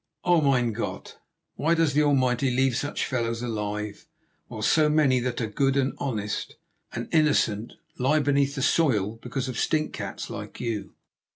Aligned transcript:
Oh, 0.23 0.41
mein 0.41 0.73
Gott! 0.73 1.19
why 1.53 1.75
does 1.75 1.93
the 1.93 2.01
Almighty 2.01 2.49
leave 2.49 2.75
such 2.75 3.05
fellows 3.05 3.43
alive, 3.43 4.07
while 4.47 4.63
so 4.63 4.89
many 4.89 5.19
that 5.19 5.39
are 5.41 5.45
good 5.47 5.77
and 5.77 5.93
honest 5.99 6.55
and 6.91 7.07
innocent 7.11 7.73
lie 7.99 8.17
beneath 8.17 8.55
the 8.55 8.63
soil 8.63 9.19
because 9.21 9.47
of 9.47 9.59
stinkcats 9.59 10.27
like 10.31 10.59
you?" 10.59 10.95